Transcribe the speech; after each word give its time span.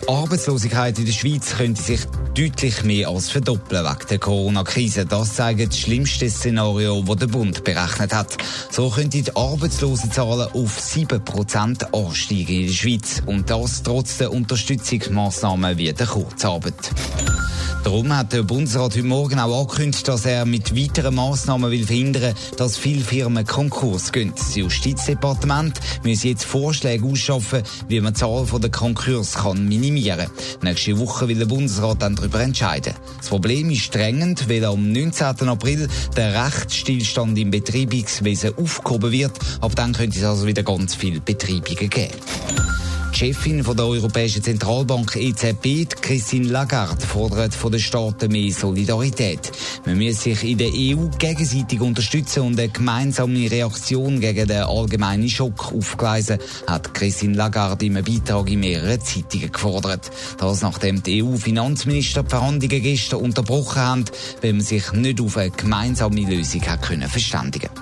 Die 0.00 0.08
Arbeitslosigkeit 0.08 0.98
in 0.98 1.04
der 1.04 1.12
Schweiz 1.12 1.54
könnte 1.56 1.82
sich 1.82 2.00
deutlich 2.34 2.82
mehr 2.82 3.08
als 3.08 3.30
verdoppeln 3.30 3.84
wegen 3.84 4.08
der 4.08 4.18
Corona-Krise. 4.18 5.04
Das 5.04 5.34
zeigt 5.34 5.68
das 5.68 5.78
schlimmste 5.78 6.30
Szenario, 6.30 7.02
das 7.02 7.16
der 7.16 7.26
Bund 7.26 7.62
berechnet 7.62 8.14
hat. 8.14 8.36
So 8.70 8.88
könnte 8.88 9.22
die 9.22 9.36
Arbeitslosenzahlen 9.36 10.48
auf 10.54 10.78
7% 10.78 11.92
ansteigen 11.92 12.60
in 12.60 12.66
der 12.68 12.72
Schweiz. 12.72 13.22
Und 13.26 13.50
das 13.50 13.82
trotz 13.82 14.18
der 14.18 14.32
Unterstützungsmaßnahmen 14.32 15.76
wie 15.76 15.92
der 15.92 16.06
Kurzarbeit. 16.06 16.90
Darum 17.84 18.16
hat 18.16 18.32
der 18.32 18.44
Bundesrat 18.44 18.94
heute 18.94 19.02
Morgen 19.02 19.40
auch 19.40 19.62
angekündigt, 19.62 20.06
dass 20.06 20.24
er 20.24 20.44
mit 20.44 20.76
weiteren 20.76 21.16
Massnahmen 21.16 21.70
will 21.70 21.84
verhindern 21.84 22.32
dass 22.56 22.76
viele 22.76 23.02
Firmen 23.02 23.44
Konkurs 23.44 24.12
gehen. 24.12 24.32
Das 24.36 24.54
Justizdepartement 24.54 25.80
muss 26.04 26.22
jetzt 26.22 26.44
Vorschläge 26.44 27.04
ausschaffen, 27.04 27.62
wie 27.88 28.00
man 28.00 28.14
die 28.14 28.20
Zahl 28.20 28.46
der 28.60 28.70
Konkurs 28.70 29.34
kann 29.34 29.66
kann. 29.82 30.30
Nächste 30.62 30.98
Woche 30.98 31.28
will 31.28 31.38
der 31.38 31.46
Bundesrat 31.46 32.02
dann 32.02 32.16
darüber 32.16 32.40
entscheiden. 32.40 32.94
Das 33.18 33.28
Problem 33.28 33.70
ist 33.70 33.94
drängend, 33.94 34.48
weil 34.48 34.64
am 34.64 34.92
19. 34.92 35.48
April 35.48 35.88
der 36.16 36.46
Rechtsstillstand 36.46 37.38
im 37.38 37.50
Betreibungswesen 37.50 38.56
aufgehoben 38.56 39.12
wird. 39.12 39.32
Ab 39.60 39.72
dann 39.74 39.92
könnte 39.92 40.18
es 40.18 40.24
also 40.24 40.46
wieder 40.46 40.62
ganz 40.62 40.94
viele 40.94 41.20
Betreibungen 41.20 41.90
geben. 41.90 42.12
Die 43.12 43.18
Chefin 43.18 43.62
der 43.62 43.86
Europäischen 43.86 44.42
Zentralbank 44.42 45.16
EZB, 45.16 45.86
Christine 46.00 46.48
Lagarde, 46.48 47.04
fordert 47.04 47.54
von 47.54 47.70
den 47.70 47.80
Staaten 47.80 48.32
mehr 48.32 48.50
Solidarität. 48.50 49.52
Man 49.84 49.98
muss 49.98 50.22
sich 50.22 50.42
in 50.42 50.56
der 50.56 50.68
EU 50.68 51.08
gegenseitig 51.18 51.80
unterstützen 51.80 52.40
und 52.40 52.58
eine 52.58 52.70
gemeinsame 52.70 53.50
Reaktion 53.50 54.18
gegen 54.18 54.48
den 54.48 54.62
allgemeinen 54.62 55.28
Schock 55.28 55.72
aufgleisen, 55.72 56.38
hat 56.66 56.94
Christine 56.94 57.36
Lagarde 57.36 57.84
in 57.84 57.96
einem 57.96 58.06
Beitrag 58.06 58.50
in 58.50 58.60
mehreren 58.60 59.00
Zeitungen 59.00 59.52
gefordert. 59.52 60.10
Das 60.38 60.62
nachdem 60.62 61.02
die 61.02 61.22
EU-Finanzminister 61.22 62.22
die 62.22 62.30
Verhandlungen 62.30 62.82
gestern 62.82 63.20
unterbrochen 63.20 63.82
haben, 63.82 64.04
weil 64.40 64.54
man 64.54 64.62
sich 64.62 64.90
nicht 64.92 65.20
auf 65.20 65.36
eine 65.36 65.50
gemeinsame 65.50 66.22
Lösung 66.22 66.62
hat 66.62 66.82
können 66.82 67.08
verständigen 67.08 67.68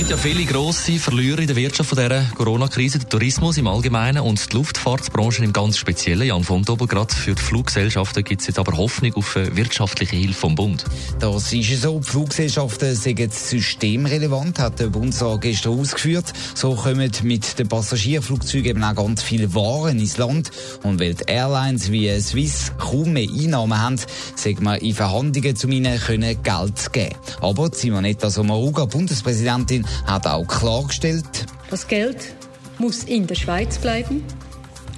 gibt 0.00 0.12
ja 0.12 0.16
viele 0.16 0.46
grosse 0.46 0.98
Verlierer 0.98 1.40
in 1.40 1.46
der 1.46 1.56
Wirtschaft 1.56 1.90
von 1.90 1.98
dieser 1.98 2.22
Corona-Krise, 2.34 3.00
der 3.00 3.08
Tourismus 3.10 3.58
im 3.58 3.66
Allgemeinen 3.66 4.22
und 4.22 4.50
die 4.50 4.56
Luftfahrtbranche 4.56 5.44
im 5.44 5.52
ganz 5.52 5.76
Speziellen. 5.76 6.26
Jan 6.26 6.42
von 6.42 6.62
Dober, 6.62 6.86
gerade 6.86 7.14
für 7.14 7.34
die 7.34 7.42
Fluggesellschaften 7.42 8.24
gibt 8.24 8.40
es 8.40 8.46
jetzt 8.46 8.58
aber 8.58 8.78
Hoffnung 8.78 9.12
auf 9.16 9.36
eine 9.36 9.54
wirtschaftliche 9.56 10.16
Hilfe 10.16 10.40
vom 10.40 10.54
Bund. 10.54 10.86
Das 11.18 11.52
ist 11.52 11.82
so. 11.82 11.98
Die 11.98 12.08
Fluggesellschaften 12.08 12.96
sind 12.96 13.34
systemrelevant, 13.34 14.58
hat 14.58 14.80
der 14.80 14.86
Bundesrat 14.86 15.42
gestern 15.42 15.78
ausgeführt. 15.78 16.32
So 16.54 16.74
kommen 16.76 17.10
mit 17.22 17.58
den 17.58 17.68
Passagierflugzeugen 17.68 18.70
eben 18.70 18.82
auch 18.82 18.94
ganz 18.94 19.22
viele 19.22 19.54
Waren 19.54 19.98
ins 19.98 20.16
Land. 20.16 20.50
Und 20.82 20.98
weil 20.98 21.12
die 21.12 21.24
Airlines 21.26 21.92
wie 21.92 22.18
Swiss 22.20 22.72
kaum 22.78 23.12
mehr 23.12 23.28
Einnahmen 23.28 23.78
haben, 23.78 24.00
sagen 24.34 24.64
wir 24.64 24.80
in 24.80 24.94
Verhandlungen 24.94 25.56
zu 25.56 25.68
ihnen 25.68 26.00
können 26.00 26.42
Geld 26.42 26.90
geben. 26.90 27.16
Aber 27.42 27.68
Simonetta 27.70 28.30
Sommaruga, 28.30 28.86
Bundespräsidentin, 28.86 29.82
Präsidentin 29.82 29.89
hat 30.06 30.26
auch 30.26 30.46
klargestellt, 30.46 31.46
das 31.70 31.86
Geld 31.86 32.34
muss 32.78 33.04
in 33.04 33.26
der 33.26 33.34
Schweiz 33.34 33.78
bleiben, 33.78 34.24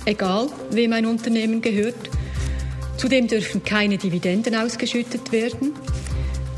egal 0.05 0.48
wem 0.71 0.93
ein 0.93 1.07
Unternehmen 1.07 1.61
gehört. 1.61 2.11
Zudem 2.97 3.27
dürfen 3.27 3.65
keine 3.65 3.98
Dividenden 3.98 4.55
ausgeschüttet 4.55 5.33
werden. 5.33 5.73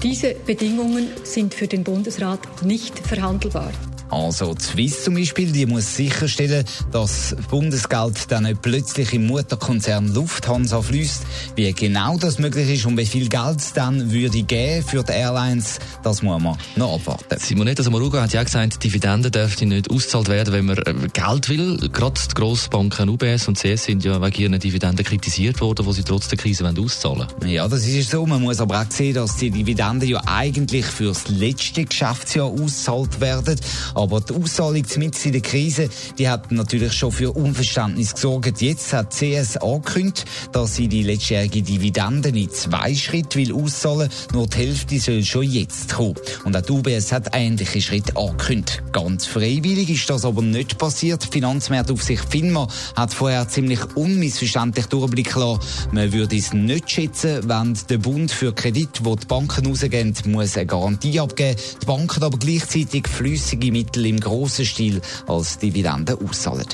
Diese 0.03 0.35
Bedingungen 0.35 1.09
sind 1.23 1.55
für 1.55 1.67
den 1.67 1.83
Bundesrat 1.83 2.63
nicht 2.63 2.99
verhandelbar. 2.99 3.73
Also 4.15 4.55
die 4.55 4.63
Swiss 4.63 5.05
zum 5.05 5.15
Beispiel, 5.15 5.51
die 5.51 5.67
muss 5.67 5.97
sicherstellen, 5.97 6.65
dass 6.93 7.35
Bundesgeld 7.51 8.31
dann 8.31 8.45
nicht 8.45 8.63
plötzlich 8.63 9.13
im 9.13 9.27
Mutterkonzern 9.27 10.15
Lufthansa 10.15 10.81
fließt. 10.83 11.23
Wie 11.57 11.73
genau 11.73 12.17
das 12.17 12.39
möglich 12.39 12.71
ist 12.71 12.87
und 12.87 12.97
wie 12.97 13.07
viel 13.07 13.29
Geld 13.29 13.59
es 13.59 13.73
dann 13.73 14.13
würde 14.13 14.43
geben 14.43 14.85
für 14.87 15.03
die 15.03 15.13
Airlines, 15.13 15.81
das 16.05 16.23
muss 16.23 16.41
man 16.41 16.57
noch 16.77 16.95
abwarten. 16.95 17.39
Simonetta 17.39 17.83
Samaruga 17.83 18.23
hat 18.23 18.33
ja 18.33 18.45
gesagt, 18.45 18.85
Dividenden 18.85 19.33
dürften 19.33 19.71
nicht 19.71 19.91
ausgezahlt 19.91 20.29
werden, 20.29 20.55
wenn 20.55 20.67
man 20.67 20.79
äh, 20.79 20.95
Geld 21.13 21.49
will. 21.49 21.77
Gerade 21.93 22.21
die 22.21 22.35
Grossbanken 22.35 23.09
UBS 23.09 23.49
und 23.49 23.59
CS 23.59 23.85
sind 23.85 24.05
ja 24.05 24.23
wegen 24.23 24.43
ihren 24.43 24.61
Dividenden 24.61 25.05
kritisiert 25.05 25.61
worden, 25.61 25.85
die 25.87 25.93
sie 25.93 26.05
trotz 26.05 26.29
der 26.29 26.39
Krise 26.39 26.65
auszahlen 26.65 27.27
wollen. 27.41 27.51
Ja, 27.51 27.67
das 27.67 27.85
ist 27.85 28.11
so. 28.11 28.25
Man 28.27 28.43
muss 28.43 28.61
aber 28.61 28.81
auch 28.81 28.91
sehen, 28.91 29.15
dass 29.15 29.37
die 29.37 29.51
Dividenden 29.51 30.09
ja 30.09 30.21
eigentlich 30.27 30.87
fürs 30.87 31.29
letzte 31.29 31.85
Geschäftsjahr 31.85 32.47
auszahlt 32.47 33.21
werden. 33.21 33.59
Aber 33.95 34.04
die 34.07 34.35
Auszahlung 34.35 34.85
mit 34.97 35.27
in 35.27 35.33
der 35.33 35.41
Krise, 35.41 35.89
die 36.19 36.29
hat 36.29 36.53
natürlich 36.53 36.93
schon 36.93 37.13
für 37.13 37.33
Unverständnis 37.33 38.15
gesorgt. 38.15 38.61
Jetzt 38.61 38.93
hat 38.93 39.15
CS 39.15 39.57
angekündigt, 39.57 40.25
dass 40.53 40.77
sie 40.77 40.89
die 40.89 41.03
letztjährige 41.03 41.63
Dividenden 41.63 42.35
in 42.37 42.51
zwei 42.51 42.95
Schritte 42.95 43.39
will 43.39 43.53
auszahlen. 43.53 44.09
Nur 44.33 44.47
die 44.47 44.59
Hälfte 44.59 44.99
soll 44.99 45.25
schon 45.25 45.45
jetzt 45.45 45.95
kommen. 45.95 46.15
Und 46.45 46.57
auch 46.57 46.63
die 46.63 46.73
UBS 46.73 47.13
hat 47.13 47.31
ähnliche 47.33 47.81
Schritte 47.81 48.17
angekündigt. 48.17 48.83
Ganz 48.93 49.27
freiwillig 49.27 49.91
ist 49.91 50.09
das 50.11 50.25
aber 50.25 50.43
nicht 50.43 50.79
passiert. 50.79 51.25
Finanzmarktaufsicht 51.25 52.25
FINMA 52.29 52.69
hat 52.97 53.15
vorher 53.15 53.49
ziemlich 53.49 53.81
unmissverständlich 53.95 54.87
durchblicken 54.87 55.41
lassen. 55.41 55.61
Man 55.93 56.13
würde 56.13 56.37
es 56.37 56.53
nicht 56.53 56.91
schätzen, 56.91 57.49
wenn 57.49 57.77
der 57.89 57.99
Bund 57.99 58.31
für 58.31 58.55
Kredit, 58.55 59.05
wo 59.05 59.17
die 59.17 59.27
Banken 59.27 59.67
rausgeben, 59.67 60.15
muss 60.27 60.57
eine 60.57 60.67
Garantie 60.67 61.19
abgeben. 61.21 61.59
Die 61.83 61.87
Banken 61.87 62.23
aber 62.23 62.39
gleichzeitig 62.39 63.09
flüssige 63.09 63.73
Mittel 63.73 63.94
Mittel 63.95 64.07
im 64.07 64.19
grossen 64.19 64.65
Stil 64.65 65.01
als 65.29 65.57
Dividende 65.59 66.19
auszahlen. 66.19 66.67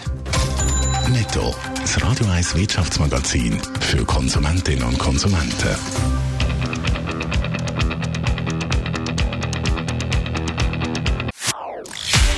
Netto, 1.10 1.54
das 1.78 2.03
Radio 2.03 2.25
1 2.26 2.54
Wirtschaftsmagazin 2.54 3.60
für 3.81 4.06
Konsumentinnen 4.06 4.84
und 4.84 4.98
Konsumenten. 4.98 5.76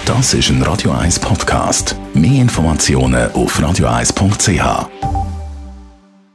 Das 0.05 0.35
ist 0.35 0.49
ein 0.49 0.61
Radio 0.63 0.91
1 0.91 1.21
Podcast. 1.21 1.95
Mehr 2.13 2.43
Informationen 2.43 3.31
auf 3.33 3.61
radio1.ch. 3.61 5.22